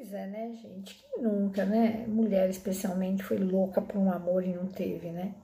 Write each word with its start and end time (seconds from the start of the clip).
Pois 0.00 0.14
é, 0.14 0.26
né, 0.28 0.50
gente? 0.54 0.94
Quem 0.94 1.22
nunca, 1.22 1.62
né? 1.66 2.06
Mulher 2.08 2.48
especialmente 2.48 3.22
foi 3.22 3.36
louca 3.36 3.82
por 3.82 3.98
um 3.98 4.10
amor 4.10 4.42
e 4.42 4.54
não 4.54 4.66
teve, 4.66 5.10
né? 5.10 5.34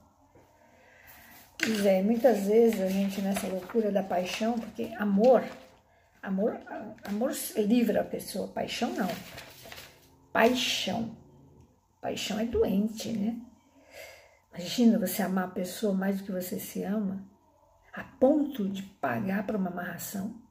Pois 1.59 1.85
é, 1.85 2.01
muitas 2.01 2.47
vezes 2.47 2.81
a 2.81 2.89
gente 2.89 3.21
nessa 3.21 3.45
loucura 3.45 3.91
da 3.91 4.01
paixão, 4.01 4.57
porque 4.57 4.91
amor, 4.97 5.43
amor, 6.23 6.59
amor 7.03 7.33
livra 7.55 8.01
a 8.01 8.03
pessoa, 8.03 8.47
paixão 8.47 8.89
não. 8.95 9.07
Paixão. 10.33 11.15
Paixão 12.01 12.39
é 12.39 12.45
doente, 12.45 13.09
né? 13.09 13.39
Imagina 14.49 14.97
você 14.97 15.21
amar 15.21 15.49
a 15.49 15.51
pessoa 15.51 15.93
mais 15.93 16.17
do 16.17 16.23
que 16.23 16.31
você 16.31 16.59
se 16.59 16.81
ama, 16.81 17.23
a 17.93 18.03
ponto 18.03 18.67
de 18.67 18.81
pagar 18.81 19.45
para 19.45 19.55
uma 19.55 19.69
amarração. 19.69 20.41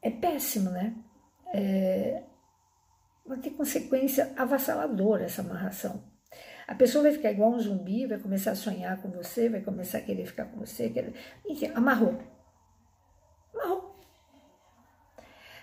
É 0.00 0.08
péssimo, 0.08 0.70
né? 0.70 0.94
É, 1.52 2.22
vai 3.26 3.38
ter 3.38 3.50
consequência 3.50 4.32
avassaladora 4.36 5.24
essa 5.24 5.42
amarração. 5.42 6.02
A 6.66 6.74
pessoa 6.74 7.04
vai 7.04 7.12
ficar 7.12 7.30
igual 7.30 7.50
um 7.52 7.58
zumbi, 7.58 8.06
vai 8.06 8.18
começar 8.18 8.50
a 8.50 8.54
sonhar 8.54 9.00
com 9.00 9.10
você, 9.10 9.48
vai 9.48 9.62
começar 9.62 9.98
a 9.98 10.02
querer 10.02 10.26
ficar 10.26 10.44
com 10.44 10.58
você. 10.58 10.90
Querer... 10.90 11.14
Enfim, 11.48 11.72
amarrou. 11.74 12.18
Amarrou. 13.54 13.96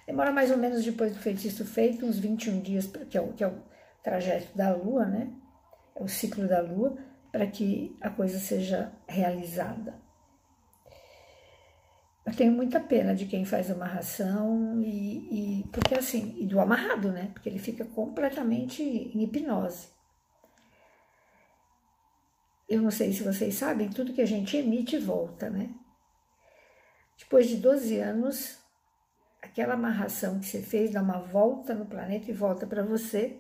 Demora 0.08 0.32
mais 0.32 0.52
ou 0.52 0.58
menos 0.58 0.84
depois 0.84 1.14
do 1.14 1.20
feitiço 1.20 1.64
feito, 1.66 2.06
uns 2.06 2.18
21 2.18 2.60
dias, 2.60 2.88
que 3.10 3.18
é 3.18 3.22
o, 3.22 3.34
que 3.34 3.44
é 3.44 3.48
o 3.48 3.62
trajeto 4.04 4.56
da 4.58 4.74
lua, 4.76 5.06
né? 5.06 5.32
É 5.96 6.04
o 6.04 6.08
ciclo 6.08 6.48
da 6.48 6.62
lua, 6.62 6.98
para 7.32 7.46
que 7.48 7.96
a 8.02 8.10
coisa 8.10 8.40
seja 8.40 8.92
realizada. 9.08 9.96
Eu 12.26 12.36
tenho 12.36 12.52
muita 12.52 12.80
pena 12.80 13.14
de 13.14 13.28
quem 13.28 13.46
faz 13.46 13.70
amarração 13.70 14.82
e, 14.82 15.60
e 15.62 15.64
porque 15.72 15.94
assim, 15.94 16.36
e 16.40 16.48
do 16.48 16.60
amarrado, 16.60 17.12
né? 17.12 17.30
Porque 17.34 17.48
ele 17.48 17.60
fica 17.60 17.86
completamente 17.86 18.82
em 18.82 19.24
hipnose. 19.24 19.90
Eu 22.68 22.82
não 22.82 22.90
sei 22.90 23.14
se 23.14 23.22
vocês 23.22 23.54
sabem, 23.54 23.90
tudo 23.90 24.12
que 24.12 24.22
a 24.22 24.26
gente 24.26 24.58
emite 24.58 24.98
volta, 24.98 25.52
né? 25.52 25.70
Depois 27.18 27.48
de 27.48 27.58
12 27.58 28.00
anos, 28.00 28.60
aquela 29.40 29.76
amarração 29.76 30.40
que 30.40 30.48
você 30.48 30.64
fez 30.64 30.92
dá 30.92 31.02
uma 31.04 31.20
volta 31.20 31.76
no 31.76 31.86
planeta 31.86 32.32
e 32.32 32.34
volta 32.34 32.66
para 32.66 32.84
você 32.84 33.40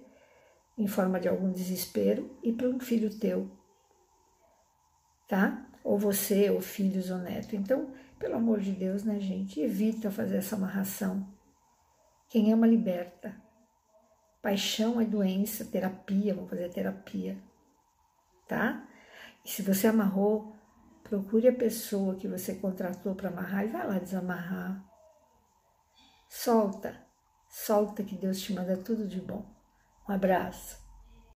em 0.78 0.88
forma 0.88 1.20
de 1.20 1.28
algum 1.28 1.52
desespero 1.52 2.38
e 2.44 2.54
para 2.54 2.70
um 2.70 2.80
filho 2.80 3.18
teu, 3.18 3.50
tá? 5.28 5.66
Ou 5.86 6.00
você, 6.00 6.50
ou 6.50 6.60
filhos, 6.60 7.12
ou 7.12 7.20
neto. 7.20 7.56
Então, 7.56 7.94
pelo 8.18 8.38
amor 8.38 8.60
de 8.60 8.72
Deus, 8.72 9.04
né, 9.04 9.20
gente? 9.20 9.62
Evita 9.62 10.10
fazer 10.10 10.38
essa 10.38 10.56
amarração. 10.56 11.32
Quem 12.28 12.52
ama, 12.52 12.66
liberta. 12.66 13.40
Paixão 14.42 15.00
é 15.00 15.06
doença, 15.06 15.64
terapia, 15.64 16.34
vamos 16.34 16.50
fazer 16.50 16.70
terapia, 16.70 17.38
tá? 18.48 18.88
E 19.44 19.50
se 19.50 19.64
você 19.64 19.88
amarrou, 19.88 20.56
procure 21.04 21.48
a 21.48 21.56
pessoa 21.56 22.16
que 22.16 22.28
você 22.28 22.56
contratou 22.56 23.16
para 23.16 23.30
amarrar 23.30 23.66
e 23.66 23.70
vai 23.70 23.88
lá 23.88 23.98
desamarrar. 23.98 24.84
Solta, 26.30 26.96
solta 27.50 28.04
que 28.04 28.16
Deus 28.16 28.40
te 28.40 28.54
manda 28.54 28.78
tudo 28.78 29.08
de 29.08 29.20
bom. 29.20 29.46
Um 30.08 30.14
abraço. 30.14 30.85